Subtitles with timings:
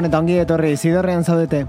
[0.00, 1.66] Gabon eta ongi etorri, zidorrean zaudete.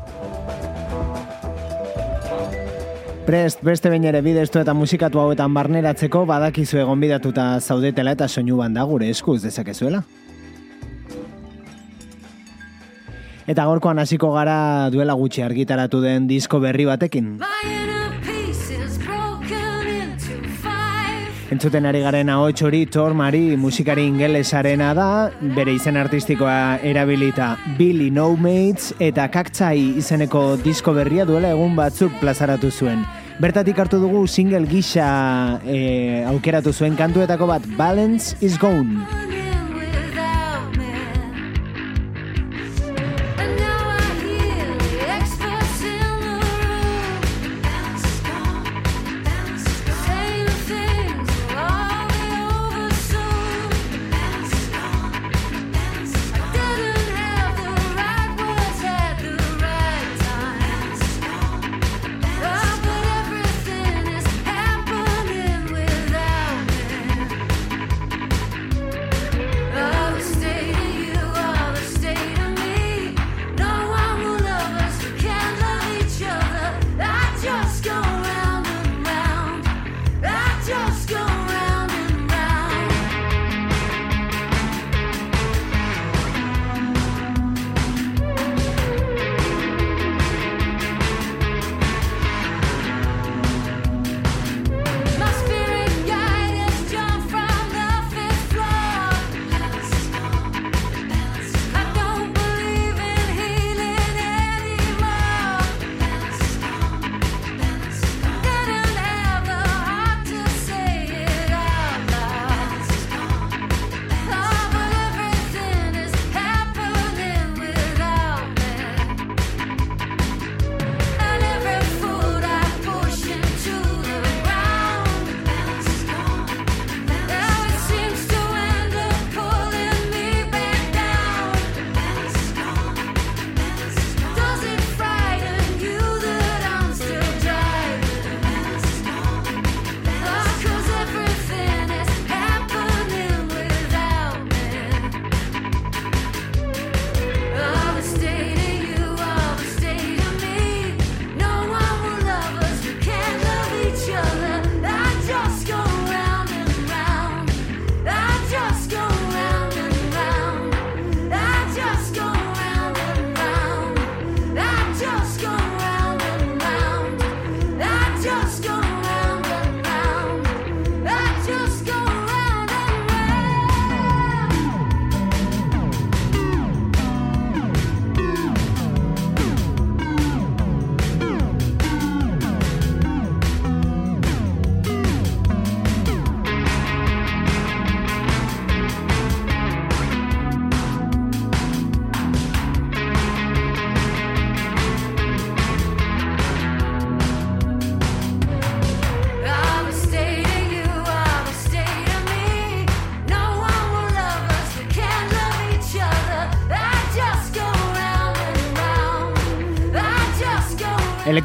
[3.28, 8.62] Prest, beste bain ere bideztu eta musikatu hauetan barneratzeko badakizu egon bidatuta zaudetela eta soinu
[8.62, 10.00] banda gure eskuz dezakezuela.
[13.52, 17.34] Eta gorkoan hasiko gara duela gutxi argitaratu den disko berri batekin.
[21.52, 25.08] Entzuten ari garen ahots hori Thor Mari musikari ingelesarena da,
[25.58, 32.16] bere izen artistikoa erabilita Billy No Mates eta Kaktzai izeneko disko berria duela egun batzuk
[32.24, 33.04] plazaratu zuen.
[33.44, 39.41] Bertatik hartu dugu single gisa e, aukeratu zuen kantuetako bat Balance is Gone.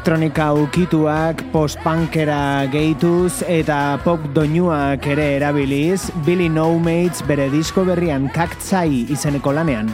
[0.07, 8.31] Elektronika ukituak, post-punkera gehituz eta pop doinuak ere erabiliz, Billy No Mates bere disko berrian
[8.31, 9.91] kaktzai izeneko lanean.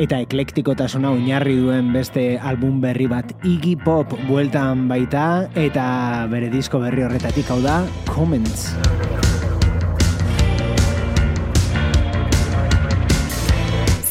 [0.00, 5.84] Eta eklektikotasuna oinarri duen beste album berri bat Iggy Pop bueltan baita eta
[6.32, 8.72] bere disko berri horretatik hau da Comments.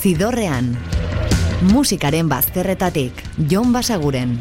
[0.01, 0.73] Zidorrean,
[1.69, 4.39] musikaren bazterretatik, Jon Basaguren.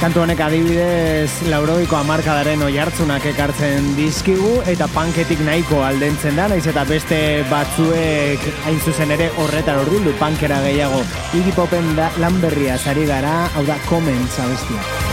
[0.00, 6.64] Kantu honek adibidez lauroiko amarkadaren oi hartzunak ekartzen dizkigu eta panketik nahiko aldentzen da, naiz
[6.72, 7.20] eta beste
[7.52, 11.04] batzuek hain zuzen ere horretan urdildu pankera gehiago.
[11.36, 15.09] Iggy Popen da lan berria zari gara, hau da komens abestia.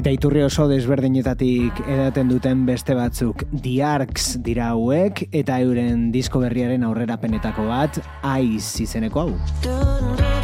[0.00, 3.44] Eta iturri oso desberdinetatik edaten duten beste batzuk
[3.84, 8.00] Arcs dira hauek eta euren disko berriaren aurrerapenetako bat
[8.40, 10.39] Ice izeneko hau.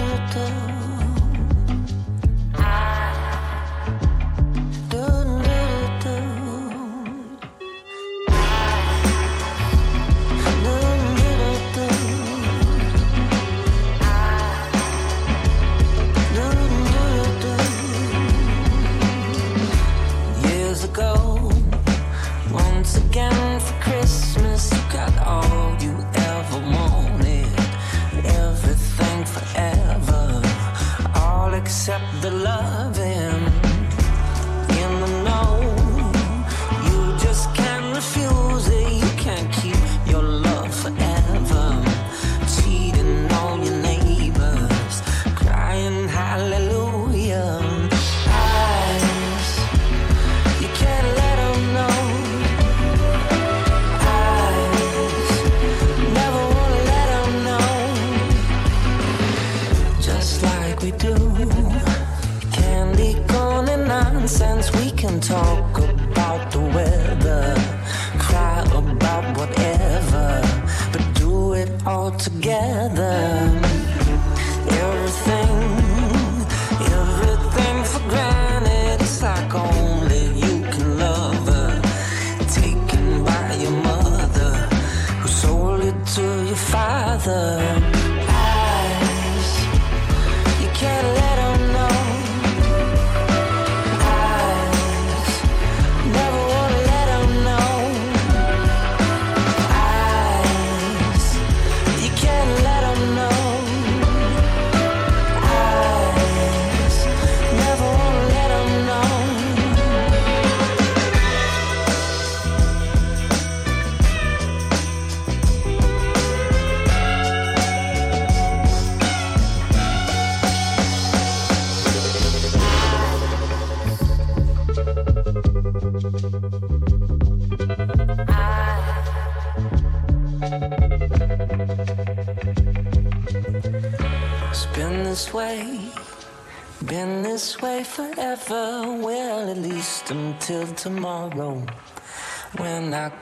[64.26, 65.85] nonsense, we can talk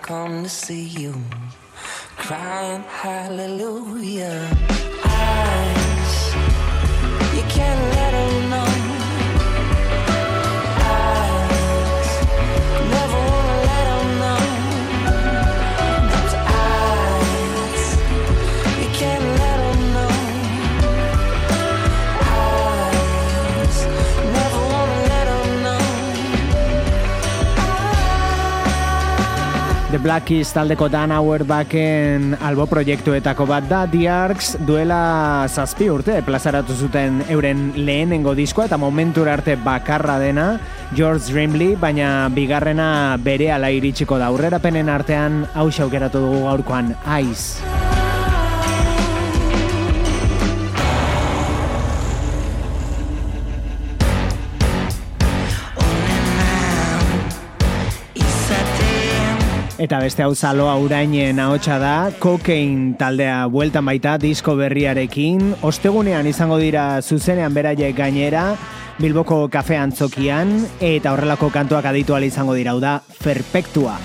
[0.04, 1.14] come to see you,
[2.18, 4.83] crying hallelujah.
[30.04, 36.76] Black Keys taldeko Dan Auerbachen albo proiektuetako bat da The Arcs duela zazpi urte plazaratu
[36.76, 40.58] zuten euren lehenengo diskoa eta momentura arte bakarra dena
[40.92, 46.92] George Rimley, baina bigarrena bere ala iritsiko da aurrerapenen artean hau aukeratu dugu gaurkoan
[47.24, 47.83] Ice.
[59.84, 66.56] Eta beste hau zaloa urainen ahotsa da, kokein taldea bueltan baita disko berriarekin, ostegunean izango
[66.62, 68.46] dira zuzenean beraiek gainera,
[68.96, 73.98] Bilboko kafean zokian, eta horrelako kantuak aditu izango dira, da, perfektua.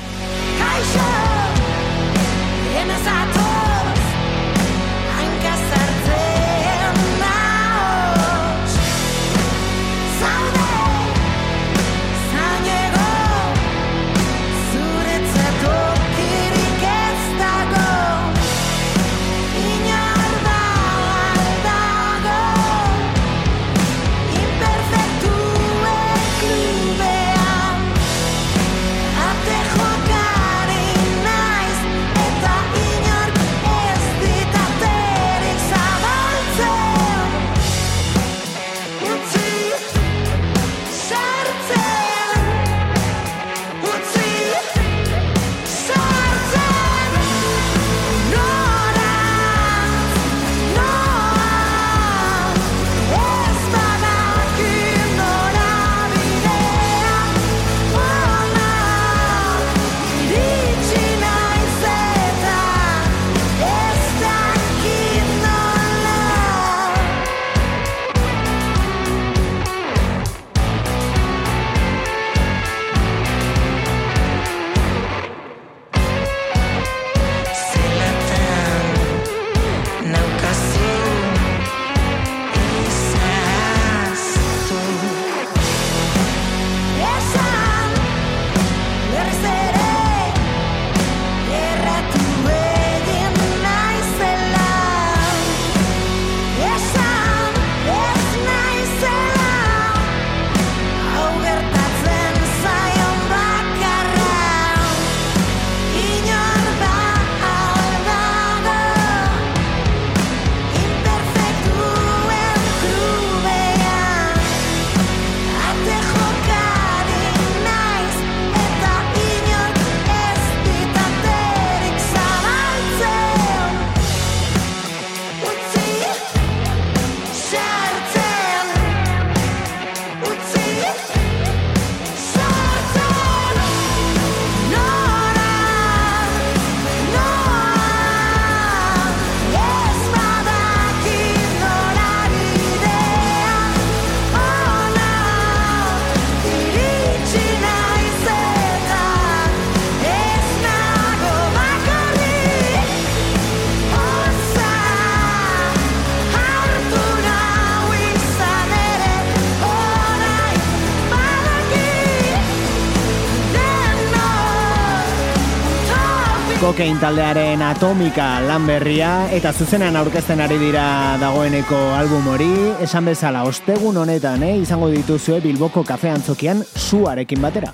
[166.69, 170.83] Kokain taldearen atomika lan berria eta zuzenean aurkezten ari dira
[171.17, 172.51] dagoeneko album hori,
[172.85, 177.73] esan bezala ostegun honetan, eh, izango dituzue Bilboko kafean zokian suarekin batera.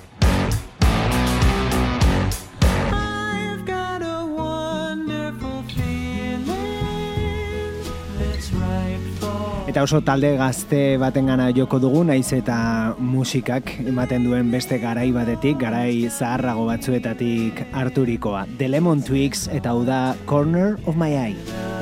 [9.75, 12.55] Eta oso talde gazte baten gana joko dugu, naiz eta
[12.95, 18.47] musikak ematen duen beste garai batetik, garai zaharrago batzuetatik harturikoa.
[18.55, 21.74] The Lemon Twigs eta hau da Corner of My Eye.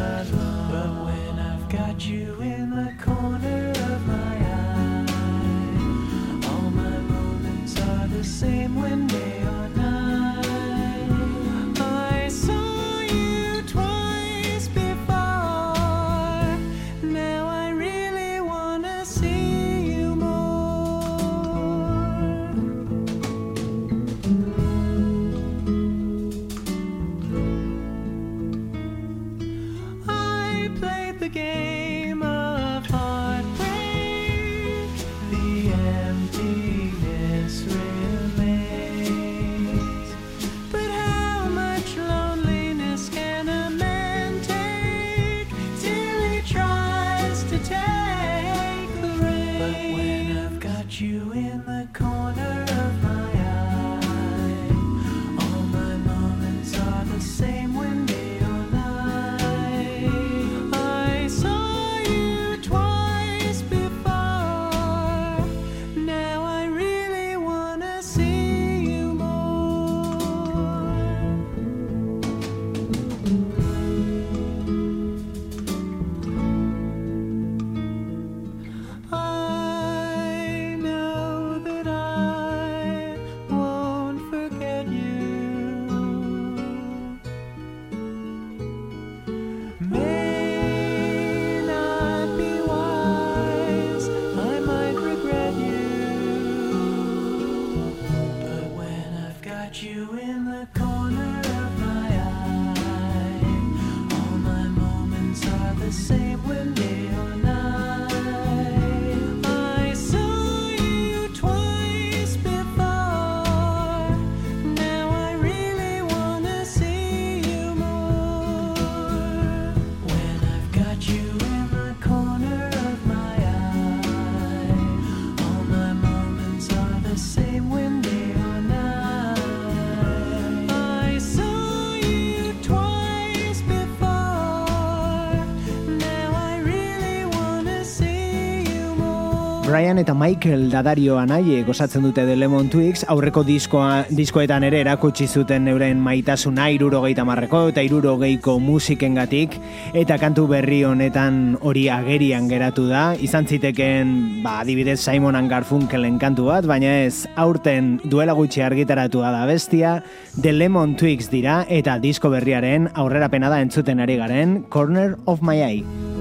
[139.83, 145.25] Brian eta Michael Dadario anaie gozatzen dute The Lemon Twigs, aurreko diskoa, diskoetan ere erakutsi
[145.27, 149.57] zuten euren maitasuna irurogeita marreko eta irurogeiko musiken gatik,
[149.91, 154.15] eta kantu berri honetan hori agerian geratu da, izan ziteken,
[154.45, 159.97] ba, adibidez Simon Garfunkelen kantu bat, baina ez, aurten duela gutxi argitaratu da bestia,
[160.39, 165.59] The Lemon Twigs dira, eta disko berriaren aurrera da entzuten ari garen, Corner of My
[165.59, 166.12] Eye.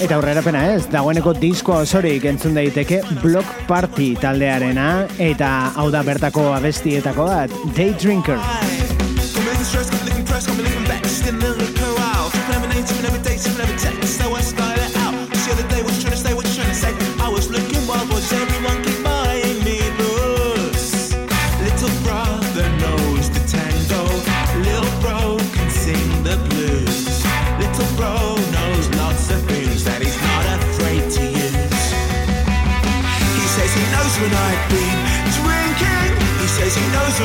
[0.00, 4.88] Eta aurrerapena ez, dagoeneko disko osorik entzun daiteke Block Party taldearena
[5.20, 8.40] eta hau da bertako abestietako bat, Day Drinker.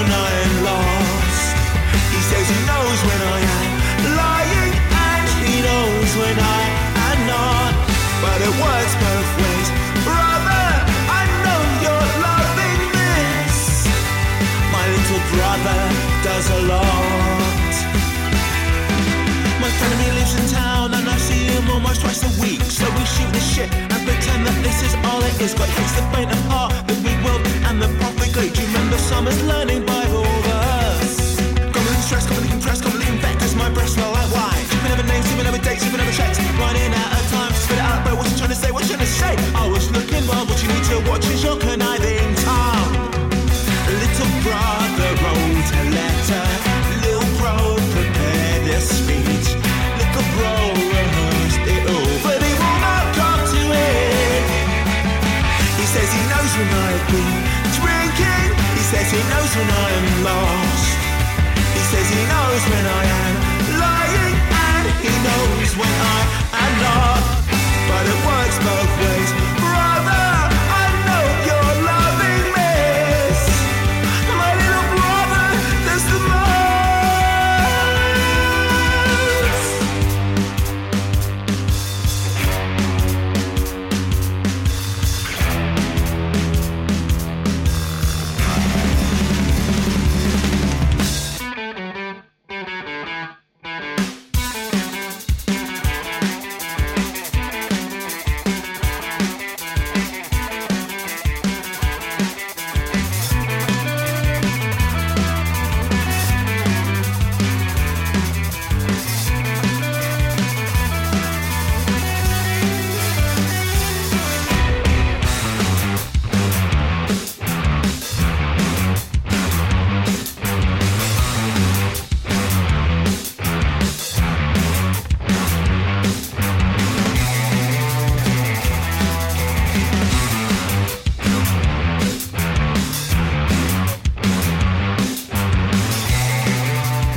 [0.03, 1.55] I am lost.
[2.12, 3.71] He says he knows when I am
[4.19, 6.63] lying and he knows when I
[7.15, 7.71] am not.
[8.19, 9.29] But it works both.
[10.03, 10.67] Brother,
[11.08, 13.88] I know you're loving this.
[14.75, 15.79] My little brother
[16.27, 17.73] does a lot.
[19.63, 19.71] My
[20.19, 22.62] lives in town and I see him almost twice a week.
[22.67, 25.55] So we shoot the shit and pretend that this is all it is.
[25.55, 28.25] But it's the faint of heart, the big world and the profligate.
[28.36, 31.38] Do you remember summer's learning Bible verse?
[31.71, 33.56] Common stress, common compress, common factors.
[33.56, 34.65] My breath smell like wine.
[34.67, 36.38] Keeping over names, keeping over dates, keeping over checks.
[36.60, 38.71] Running out of time spit it out, but what's you trying to say?
[38.71, 39.36] What you trying to say?
[39.56, 41.56] I was looking well, what you need to watch is your
[59.56, 60.89] when I am lost.
[61.76, 63.36] He says he knows when I am
[63.80, 66.20] lying and he knows when I
[66.63, 67.24] am not.
[67.88, 69.44] But it works both ways,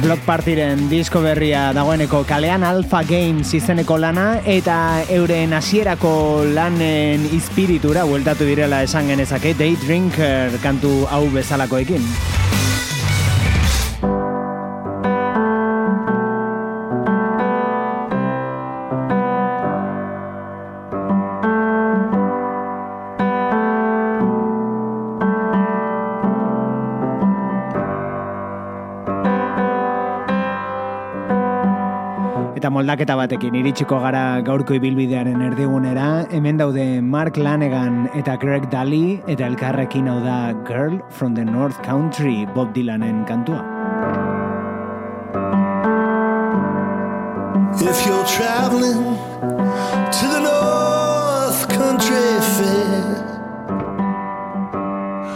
[0.09, 4.79] Block Partyren disko berria dagoeneko kalean Alpha Games izeneko lana eta
[5.13, 6.15] euren hasierako
[6.57, 12.38] lanen izpiritura bueltatu direla esan genezake Day Drinker kantu hau bezalakoekin.
[32.99, 39.23] Eta moldaketa batekin iritsiko gara gaurko ibilbidearen erdigunera, hemen daude Mark Lanegan eta Greg Daly
[39.29, 43.63] eta elkarrekin hau da Girl from the North Country Bob Dylanen kantua.
[47.79, 49.15] If you're traveling
[50.19, 53.15] to the North Country Fair,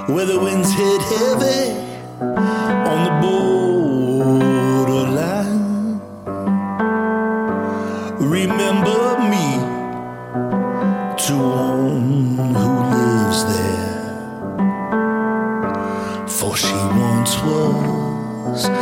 [0.09, 1.79] where the winds hit heavy
[2.18, 3.82] on the borderline,
[18.53, 18.82] walls.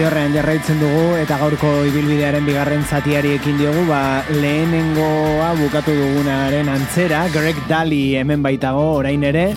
[0.00, 7.26] Ziorrean jarraitzen dugu eta gaurko ibilbidearen bigarren zatiari ekin diogu, ba, lehenengoa bukatu dugunaren antzera,
[7.34, 9.50] Greg Daly hemen baitago orain ere,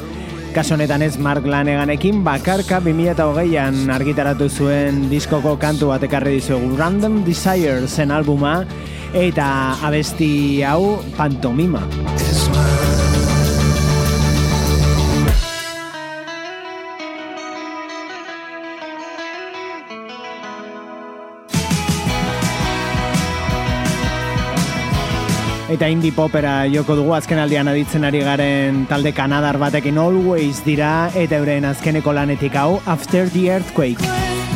[0.52, 7.88] kaso honetan ez Mark Laneganekin, bakarka 2008an argitaratu zuen diskoko kantu batekarri dizugu, Random Desire
[7.88, 8.66] zen albuma,
[9.16, 9.48] eta
[9.80, 11.88] abesti hau pantomima.
[25.74, 31.10] Eta indie popera joko dugu azken aldian aditzen ari garen talde kanadar batekin always dira
[31.18, 34.53] eta euren azkeneko lanetik hau After the Earthquake.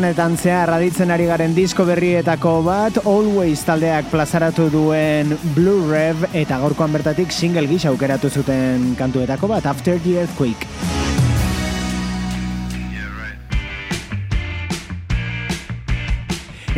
[0.00, 6.56] Honetan zea raditzen ari garen disko berrietako bat Always taldeak plazaratu duen Blue Rev eta
[6.62, 10.64] gaurkoan bertatik single gisa aukeratu zuten kantuetako bat After the Earthquake.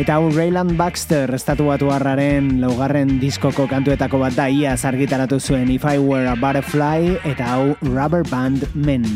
[0.03, 5.71] Eta hau Rayland Baxter estatu batu harraren laugarren diskoko kantuetako bat da ia argitaratu zuen
[5.71, 9.07] If I Were a Butterfly eta hau Rubber Band Men.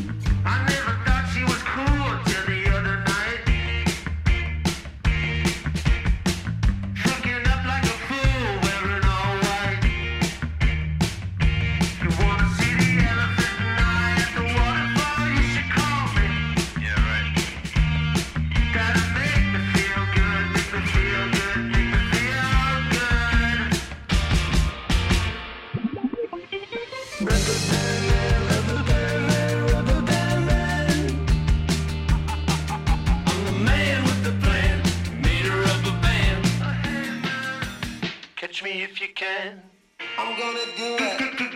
[40.77, 41.46] do it.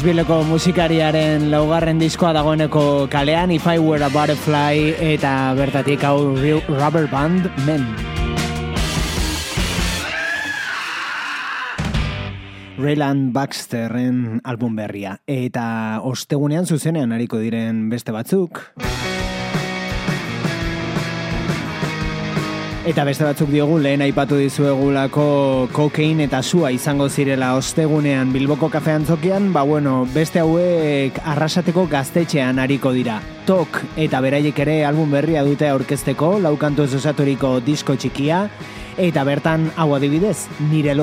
[0.00, 7.04] Nashvilleko musikariaren laugarren diskoa dagoeneko kalean If I Were a Butterfly eta bertatik hau Rubber
[7.04, 7.84] Band Men.
[12.80, 18.64] Rayland Baxterren album berria eta ostegunean zuzenean hariko diren beste batzuk.
[22.80, 25.24] Eta beste batzuk diogu lehen aipatu dizuegulako
[25.76, 32.58] kokain eta sua izango zirela ostegunean Bilboko kafean zokian, ba bueno, beste hauek arrasateko gaztetxean
[32.58, 33.18] hariko dira.
[33.44, 38.46] Tok eta beraiek ere album berria dute aurkezteko, laukantu osaturiko disko txikia,
[38.96, 40.38] eta bertan hau adibidez,
[40.72, 40.96] nire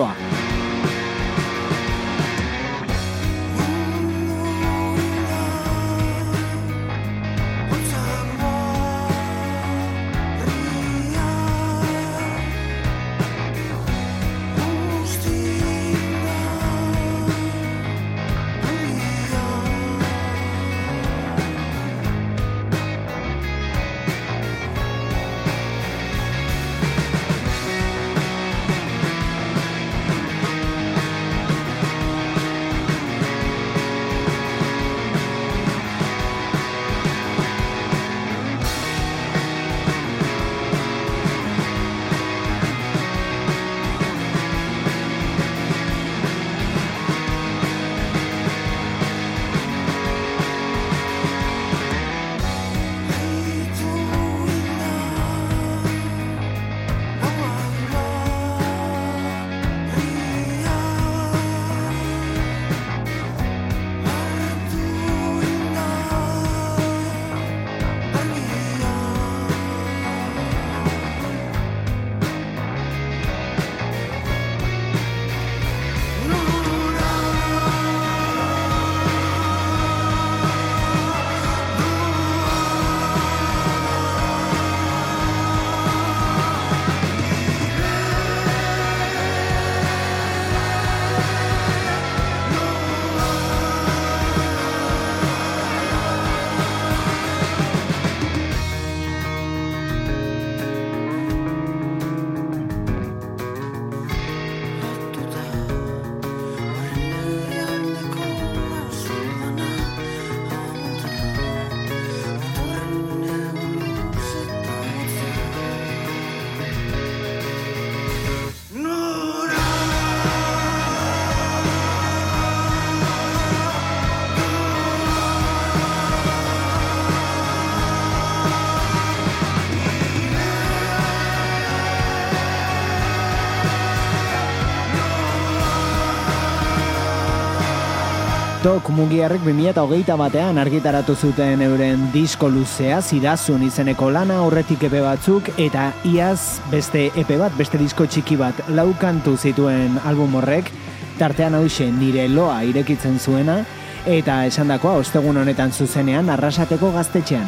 [138.68, 145.54] Tok mugiarrek 2008 batean argitaratu zuten euren disko luzea, zidazun izeneko lana horretik epe batzuk,
[145.56, 150.76] eta iaz beste epe bat, beste disko txiki bat laukantu zituen album horrek,
[151.16, 153.62] tartean hause nire loa irekitzen zuena,
[154.04, 157.48] eta esandakoa ostegun honetan zuzenean arrasateko gaztetxean.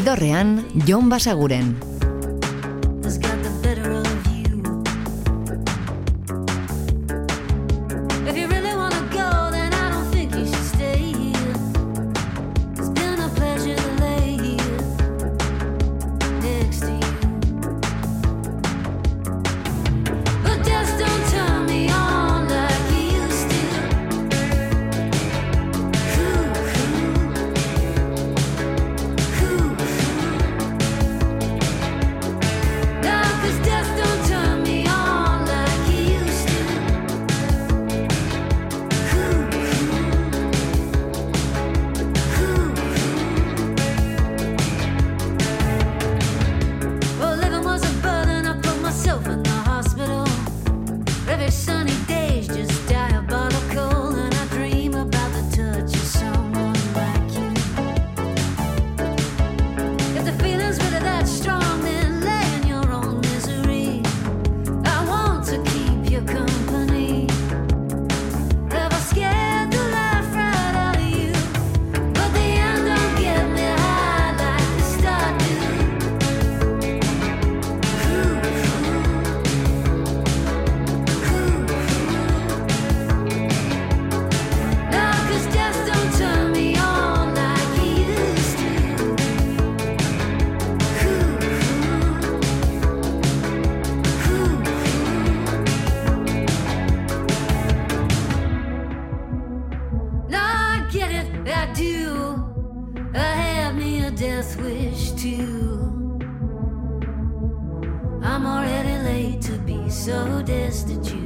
[0.00, 1.89] Zidorrean, Jon Basaguren.
[109.90, 111.19] so destitute.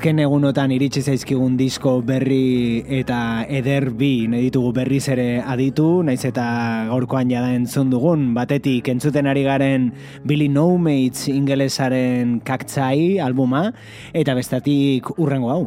[0.00, 6.46] Azken egunotan iritsi zaizkigun disko berri eta eder bi ditugu berriz ere aditu, naiz eta
[6.88, 9.92] gaurkoan jada entzun dugun, batetik entzuten ari garen
[10.24, 13.74] Billy No Mates ingelesaren kaktzai albuma,
[14.16, 15.64] eta bestatik urrengo hau.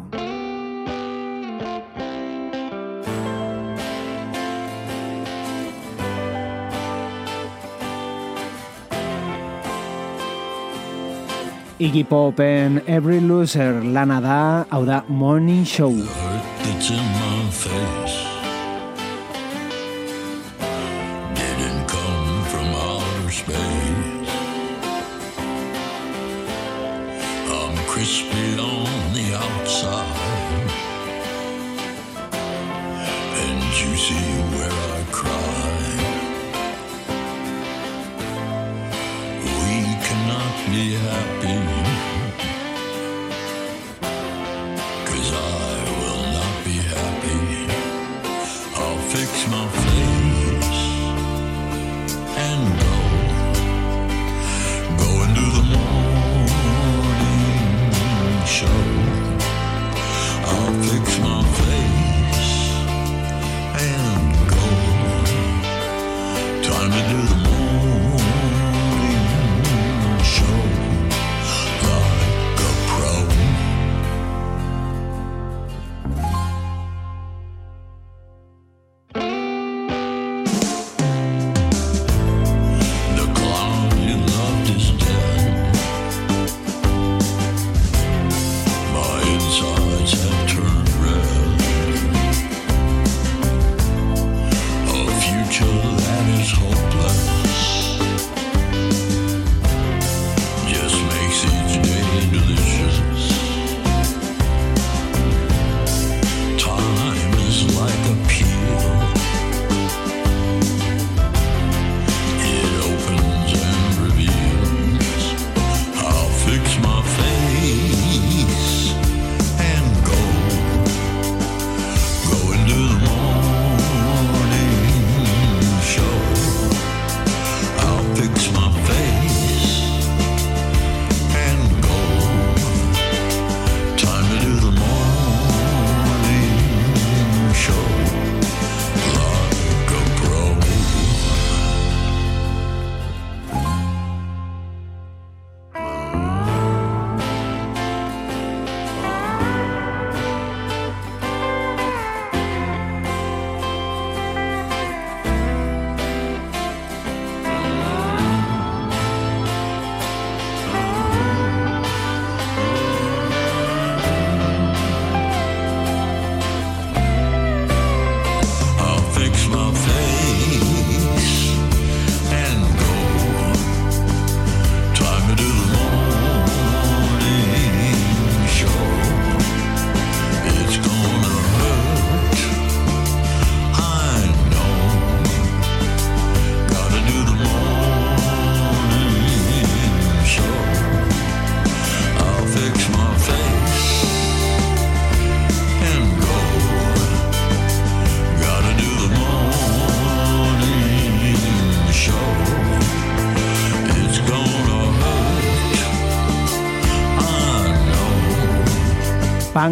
[11.83, 15.91] Iggy Popen Every Loser lana da, hau da Morning Show.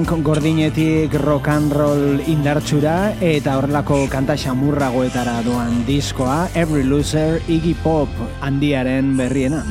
[0.05, 7.75] Punk gordinetik rock and roll indartsura eta horrelako kanta xamurragoetara doan diskoa Every Loser Iggy
[7.83, 8.09] Pop
[8.41, 9.61] handiaren berriena.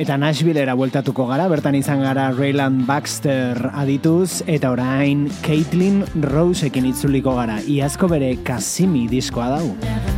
[0.00, 7.34] Eta Nashvillera bueltatuko gara, bertan izan gara Rayland Baxter adituz, eta orain Caitlin Roseekin itzuliko
[7.36, 10.09] gara, iazko bere Kasimi diskoa dau.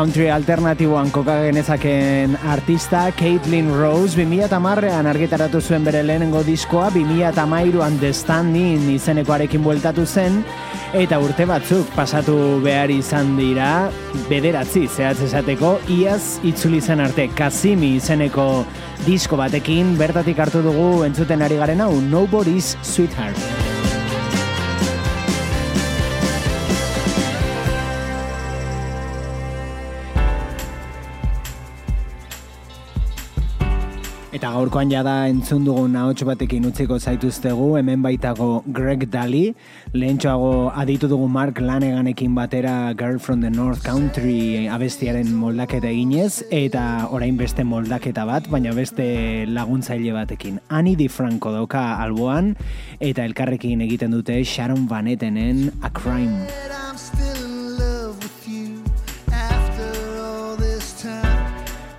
[0.00, 8.14] Country alternatiboan koka genezaken artista Caitlin Rose 2008an argitaratu zuen bere lehenengo diskoa 2008an The
[8.16, 10.40] Standing izenekoarekin bueltatu zen
[10.96, 13.90] eta urte batzuk pasatu behar izan dira
[14.32, 18.50] bederatzi zehatz esateko iaz itzuli zen arte Kasimi izeneko
[19.04, 23.59] disko batekin bertatik hartu dugu entzuten ari garen hau Nobody's Sweetheart.
[34.30, 39.56] Eta gaurkoan jada entzun dugun ahots batekin utziko zaituztegu, hemen baitago Greg Daly,
[39.90, 47.08] lehentxoago aditu dugu Mark Laneganekin batera Girl from the North Country abestiaren moldaketa eginez, eta
[47.10, 50.62] orain beste moldaketa bat, baina beste laguntzaile batekin.
[50.70, 52.54] Annie Di Franco dauka alboan,
[53.00, 56.46] eta elkarrekin egiten dute Sharon Van Etenen A Crime.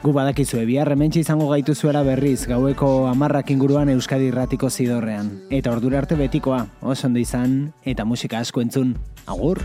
[0.02, 5.30] Gu badakizu ebia rementxe izango gaitu zuela berriz gaueko amarrak inguruan Euskadi irratiko zidorrean.
[5.54, 8.96] Eta ordura arte betikoa, oso ondo izan, eta musika asko entzun.
[9.30, 9.62] Agur!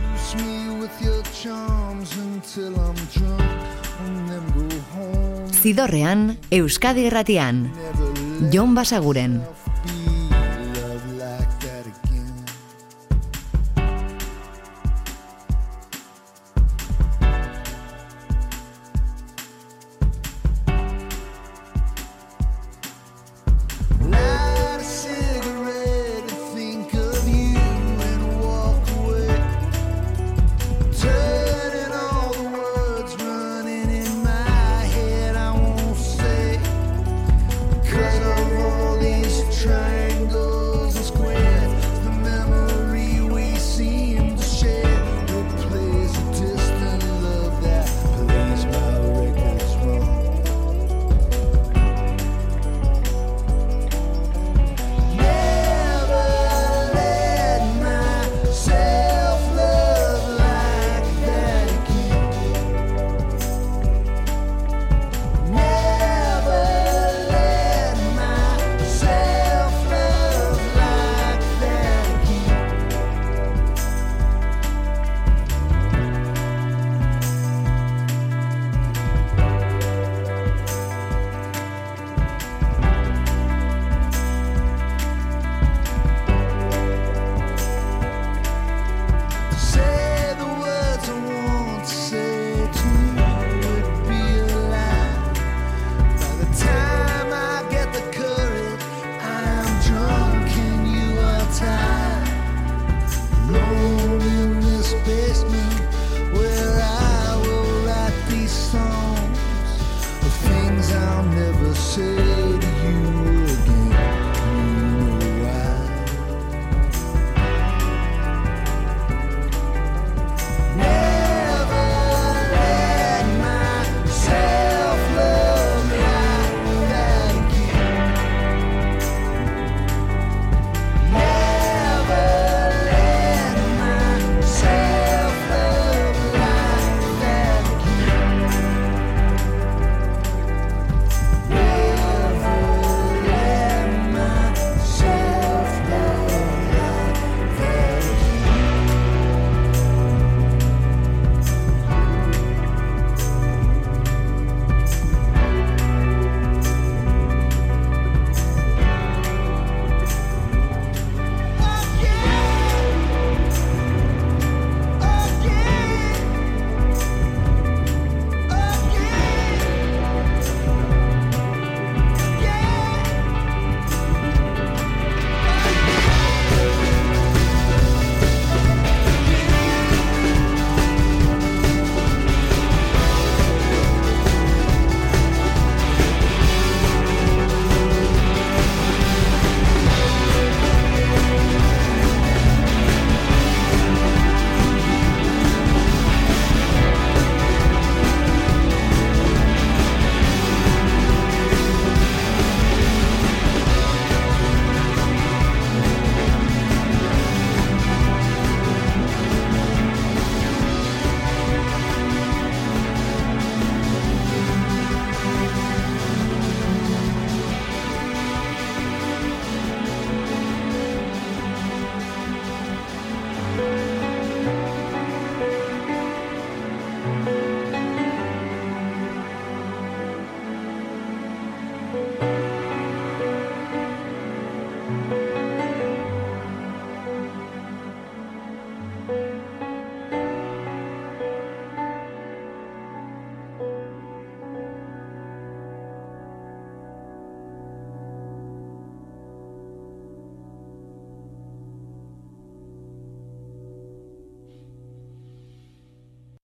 [5.56, 7.70] Zidorrean, Euskadi irratian.
[8.52, 9.40] Jon Basaguren.